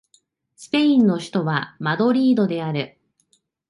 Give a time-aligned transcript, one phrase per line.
[0.55, 2.97] スペインの首都はマドリードである